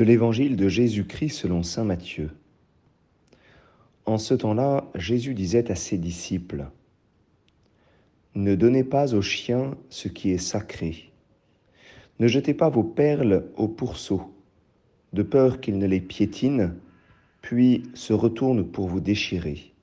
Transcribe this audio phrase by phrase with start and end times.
[0.00, 2.30] De l'évangile de Jésus-Christ selon Saint Matthieu.
[4.06, 6.70] En ce temps-là, Jésus disait à ses disciples,
[8.34, 11.12] Ne donnez pas aux chiens ce qui est sacré.
[12.18, 14.34] Ne jetez pas vos perles au pourceau,
[15.12, 16.70] de peur qu'ils ne les piétinent,
[17.42, 19.74] puis se retournent pour vous déchirer.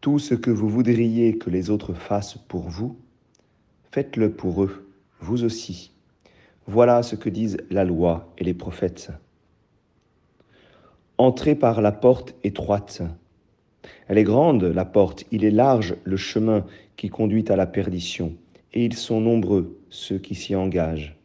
[0.00, 2.96] Tout ce que vous voudriez que les autres fassent pour vous,
[3.90, 5.90] faites-le pour eux, vous aussi
[6.70, 9.10] voilà ce que disent la loi et les prophètes.
[11.18, 13.02] Entrez par la porte étroite.
[14.06, 16.64] Elle est grande, la porte, il est large le chemin
[16.96, 18.36] qui conduit à la perdition,
[18.72, 21.16] et ils sont nombreux ceux qui s'y engagent.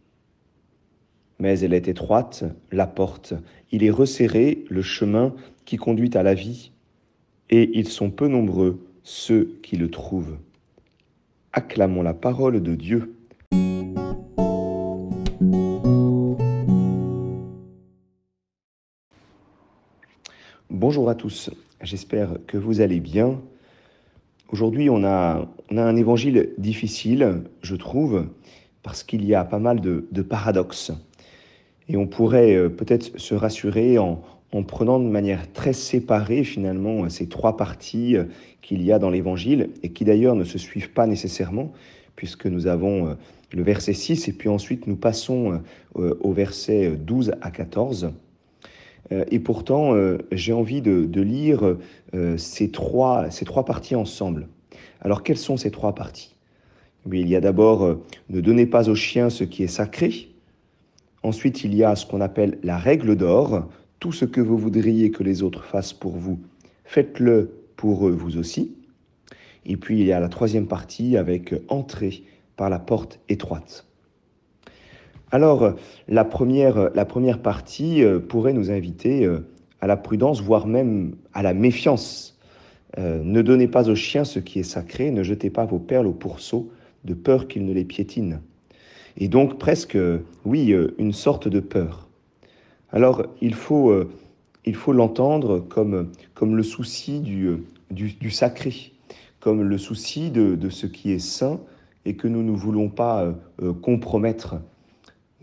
[1.38, 3.36] Mais elle est étroite, la porte,
[3.72, 5.36] il est resserré le chemin
[5.66, 6.72] qui conduit à la vie,
[7.52, 10.38] et ils sont peu nombreux ceux qui le trouvent.
[11.54, 13.15] Acclamons la parole de Dieu.
[20.72, 21.52] Bonjour à tous,
[21.84, 23.40] j'espère que vous allez bien.
[24.50, 28.26] Aujourd'hui, on a, un évangile difficile, je trouve,
[28.82, 30.92] parce qu'il y a pas mal de, paradoxes.
[31.88, 37.08] Et on pourrait euh, peut-être se rassurer en, en, prenant de manière très séparée finalement
[37.10, 38.24] ces trois parties euh,
[38.64, 41.74] qu'il y a dans l'évangile et qui d'ailleurs ne se suivent pas nécessairement,
[42.16, 43.14] puisque nous avons euh,
[43.54, 45.62] le verset 6 et puis ensuite nous passons
[45.94, 48.12] au verset 12 à 14.
[49.12, 51.78] Euh, et pourtant, euh, j'ai envie de, lire
[52.14, 54.48] euh, ces, trois, ces trois parties ensemble.
[55.02, 56.36] Alors, quelles sont ces trois parties?
[57.12, 57.98] Il y a d'abord
[58.30, 60.30] ne donnez pas aux chiens ce qui est sacré.
[61.22, 63.68] Ensuite, il y a ce qu'on appelle la règle d'or.
[64.00, 66.40] Tout ce que vous voudriez que les autres fassent pour vous,
[66.84, 68.76] faites-le pour eux vous aussi.
[69.68, 72.24] Et puis, il y a la troisième partie avec entrer
[72.56, 73.86] par la porte étroite.
[75.32, 75.74] Alors,
[76.08, 79.40] la première, la première partie euh, pourrait nous inviter euh,
[79.82, 82.38] à la prudence, voire même à la méfiance.
[82.98, 86.08] Euh, ne donnez pas aux chiens ce qui est sacré, ne jetez pas vos perles
[86.08, 86.72] au pourceau,
[87.04, 88.40] de peur qu'ils ne les piétinent.
[89.18, 89.98] Et donc presque,
[90.44, 92.10] oui, une sorte de peur.
[92.92, 93.94] Alors, il faut,
[94.66, 98.92] il faut l'entendre comme, comme le souci du, du, sacré,
[99.40, 101.62] comme le souci de, de, ce qui est saint
[102.06, 103.34] et que nous ne voulons pas
[103.82, 104.56] compromettre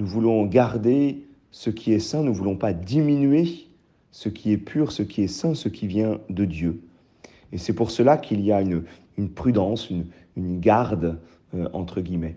[0.02, 3.68] nous voulons garder ce qui est saint, nous ne voulons pas diminuer
[4.10, 6.80] ce qui est pur, ce qui est saint, ce qui vient de Dieu.
[7.52, 8.82] Et c'est pour cela qu'il y a une,
[9.28, 9.90] prudence,
[10.36, 11.20] une, garde,
[11.54, 12.34] euh, entre guillemets.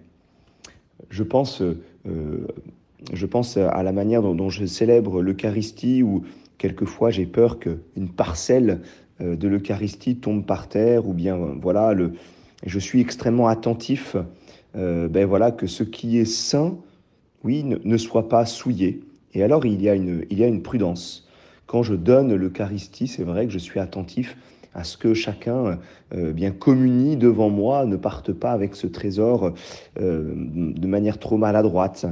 [1.09, 2.47] Je pense, euh,
[3.11, 6.23] je pense à la manière dont, je célèbre l'Eucharistie, où
[6.59, 8.81] quelquefois j'ai peur qu'une parcelle
[9.21, 12.13] euh, de l'Eucharistie tombe par terre, ou bien voilà, le,
[12.63, 14.15] je suis extrêmement attentif
[14.75, 16.77] ben voilà, que ce qui est saint
[17.45, 19.01] oui, ne, soit pas souillé.
[19.33, 21.29] Et alors il y a une, il y a une prudence.
[21.67, 24.35] Quand je donne l'Eucharistie, c'est vrai que je suis attentif
[24.73, 25.79] à ce que chacun
[26.13, 29.53] euh, bien communie devant moi, ne parte pas avec ce trésor
[29.99, 32.07] euh, de manière trop maladroite.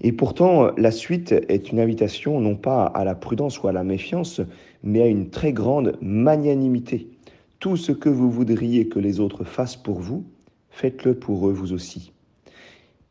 [0.00, 3.82] Et pourtant, la suite est une invitation non pas à la prudence ou à la
[3.82, 4.40] méfiance,
[4.82, 7.08] mais à une très grande magnanimité.
[7.58, 10.24] Tout ce que vous voudriez que les autres fassent pour vous,
[10.70, 12.12] faites-le pour eux vous aussi.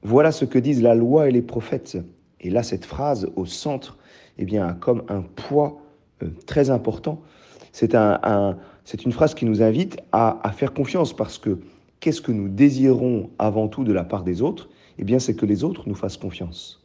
[0.06, 1.98] Voilà ce que disent la loi et les prophètes.
[2.40, 3.98] Et là, cette phrase au centre,
[4.38, 5.82] eh bien, a comme un poids
[6.22, 7.24] euh, très important.
[7.72, 8.56] C'est un,
[9.04, 11.58] une phrase qui nous invite à, faire confiance parce que
[12.02, 14.70] qu'est-ce que nous désirons avant tout de la part des autres?
[15.00, 16.84] Eh bien, c'est que les autres nous fassent confiance.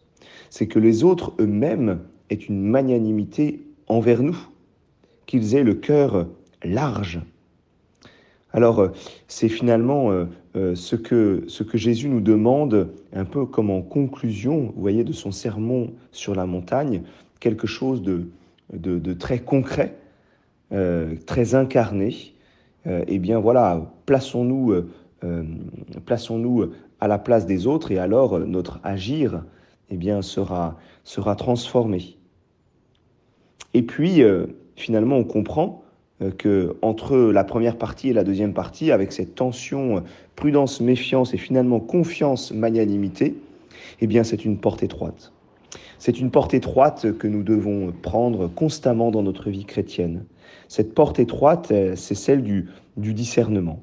[0.49, 2.01] C'est que les autres eux-mêmes
[2.31, 4.39] aient une magnanimité envers nous,
[5.27, 6.27] qu'ils aient le cœur
[6.65, 7.21] large,
[8.53, 8.89] alors, euh,
[9.29, 13.83] c'est finalement euh, euh, ce, que, ce que Jésus nous demande, un peu comme en
[13.83, 17.03] conclusion, vous voyez, de son sermon sur la montagne,
[17.39, 18.29] quelque chose de,
[18.73, 19.97] de, très concret,
[21.27, 22.35] très incarné.
[22.87, 24.75] eh bien voilà, plaçons-nous
[26.05, 26.71] plaçons-nous
[27.01, 29.43] à la place des autres et alors notre agir
[29.89, 32.19] eh bien, sera, sera transformé.
[33.75, 34.23] Et puis,
[34.77, 35.83] finalement, on comprend
[36.39, 40.01] que entre la première partie et la deuxième partie, avec cette tension euh,
[40.37, 43.35] prudence, méfiance et finalement confiance, magnanimité,
[44.01, 45.33] eh bien c'est une porte étroite.
[45.99, 50.25] C'est une porte étroite que nous devons prendre constamment dans notre vie chrétienne.
[50.69, 53.83] Cette porte étroite, euh, c'est celle du, du discernement.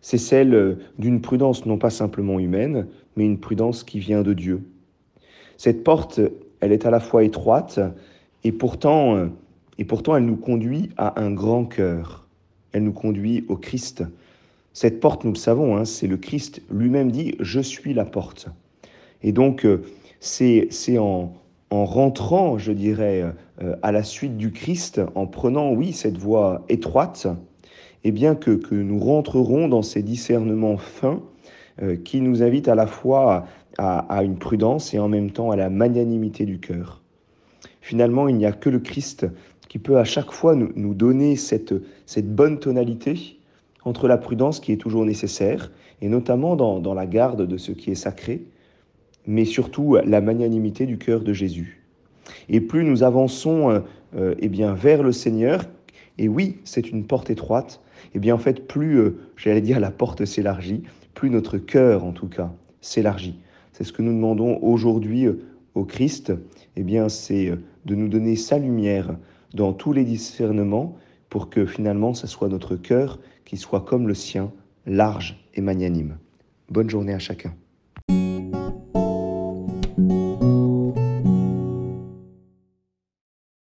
[0.00, 2.86] C'est celle d'une prudence non pas simplement humaine,
[3.16, 4.62] mais une prudence qui vient de Dieu.
[5.56, 6.20] Cette porte,
[6.60, 7.80] elle est à la fois étroite
[8.44, 9.28] et pourtant
[9.78, 12.26] et pourtant, elle nous conduit à un grand cœur.
[12.72, 14.04] Elle nous conduit au Christ.
[14.72, 18.48] Cette porte, nous le savons, hein, c'est le Christ lui-même dit, je suis la porte.
[19.22, 19.82] Et donc, euh,
[20.20, 20.68] c'est
[20.98, 21.32] en,
[21.70, 23.24] en rentrant, je dirais,
[23.62, 27.26] euh, à la suite du Christ, en prenant, oui, cette voie étroite,
[28.04, 31.20] eh bien que, que nous rentrerons dans ces discernements fins
[31.82, 33.46] euh, qui nous invitent à la fois
[33.78, 37.02] à, une prudence et en même temps à la magnanimité du cœur.
[37.82, 39.26] Finalement, il n'y a que le Christ
[39.68, 41.74] qui peut à chaque fois nous, donner cette,
[42.24, 43.38] bonne tonalité
[43.84, 45.70] entre la prudence qui est toujours nécessaire,
[46.00, 48.44] et notamment dans, la garde de ce qui est sacré,
[49.26, 51.82] mais surtout la magnanimité du cœur de Jésus.
[52.48, 53.80] Et plus nous avançons euh,
[54.16, 55.64] euh, eh bien, vers le Seigneur,
[56.18, 59.80] et oui, c'est une porte étroite, et eh bien en fait, plus, euh, j'allais dire,
[59.80, 60.82] la porte s'élargit,
[61.14, 63.38] plus notre cœur, en tout cas, s'élargit.
[63.72, 65.26] C'est ce que nous demandons aujourd'hui
[65.74, 67.52] au Christ, et eh bien c'est
[67.84, 69.16] de nous donner sa lumière
[69.56, 70.96] dans tous les discernements
[71.28, 74.52] pour que finalement, ce soit notre cœur qui soit comme le sien,
[74.84, 76.18] large et magnanime.
[76.68, 77.54] Bonne journée à chacun.